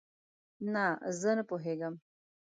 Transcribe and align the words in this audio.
نه، 0.73 0.85
زه 1.19 1.29
نه 1.37 1.43
پوهیږم 1.49 1.93